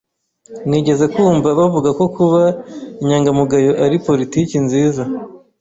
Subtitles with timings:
[0.69, 2.41] Nigeze kumva bavuga ko kuba
[3.01, 5.03] inyangamugayo ari politiki nziza.